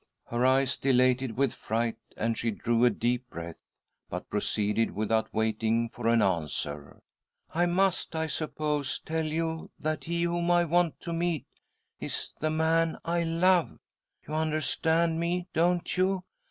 [0.31, 3.61] "Her eyes dilated with fright, and she drew a deep breath,
[4.09, 7.03] but proceeded without waiting' for an answer."
[7.53, 11.45] I must, I suppose, tell you that he whom I want to meet
[11.99, 13.77] is the man I love.
[14.27, 16.23] You understand me, don't you?